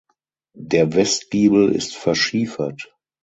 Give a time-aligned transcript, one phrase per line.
[0.57, 2.91] Der Westgiebel ist verschiefert.